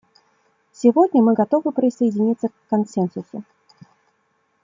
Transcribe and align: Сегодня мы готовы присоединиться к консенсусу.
Сегодня 0.71 1.21
мы 1.21 1.35
готовы 1.35 1.71
присоединиться 1.71 2.47
к 2.49 2.53
консенсусу. 2.71 3.43